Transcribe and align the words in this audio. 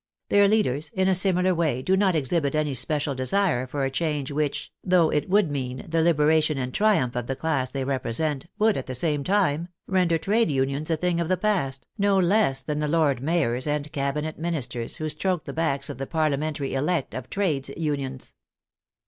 Their 0.29 0.47
leaders, 0.47 0.89
in 0.95 1.07
a 1.07 1.13
similar 1.13 1.53
way, 1.53 1.83
do 1.83 1.95
not 1.95 2.15
exhibit 2.15 2.55
any 2.55 2.73
special 2.73 3.13
desire 3.13 3.67
for 3.67 3.85
a 3.85 3.91
change 3.91 4.31
which, 4.31 4.73
though 4.83 5.11
it 5.11 5.29
would 5.29 5.51
mean 5.51 5.85
the 5.87 6.01
liberation 6.01 6.57
and 6.57 6.73
triumph 6.73 7.15
of 7.15 7.27
the 7.27 7.35
class 7.35 7.69
they 7.69 7.83
represent, 7.83 8.47
would, 8.57 8.77
at 8.77 8.87
the 8.87 8.95
same 8.95 9.23
time, 9.23 9.67
render 9.85 10.17
trade 10.17 10.49
unions 10.49 10.89
a 10.89 10.97
thing 10.97 11.19
of 11.19 11.27
the 11.29 11.37
past, 11.37 11.85
no 11.99 12.17
less 12.17 12.63
than 12.63 12.79
the 12.79 12.87
lord 12.87 13.21
mayors 13.21 13.67
and 13.67 13.91
cabinet 13.93 14.39
ministers 14.39 14.97
who 14.97 15.07
stroke 15.07 15.43
the 15.43 15.53
backs 15.53 15.87
of 15.87 15.99
the 15.99 16.07
parliamentary 16.07 16.73
elect 16.73 17.13
of 17.13 17.29
trades 17.29 17.69
unions. 17.77 18.33